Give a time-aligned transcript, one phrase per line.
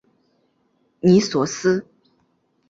[1.01, 1.85] 尼索斯。